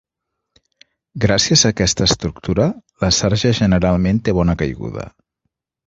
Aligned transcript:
Gràcies 1.25 1.63
a 1.63 1.71
aquesta 1.75 2.05
estructura, 2.09 2.67
la 3.05 3.13
sarja 3.21 3.55
generalment 3.61 4.27
té 4.29 4.39
bona 4.41 4.61
caiguda. 4.65 5.11